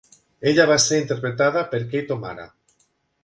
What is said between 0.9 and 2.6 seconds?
interpretada per Kate O'Mara.